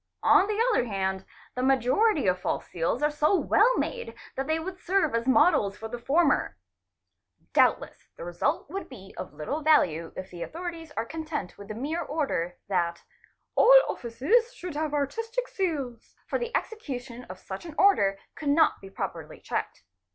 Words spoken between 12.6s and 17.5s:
that "'all offices should have artistic seals'' for the execution of